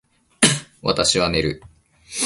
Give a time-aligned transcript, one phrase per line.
[0.81, 1.61] 私は寝る